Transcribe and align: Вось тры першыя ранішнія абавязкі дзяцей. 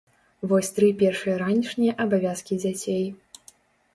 Вось 0.51 0.71
тры 0.77 0.87
першыя 1.01 1.35
ранішнія 1.43 1.93
абавязкі 2.05 2.57
дзяцей. 2.63 3.05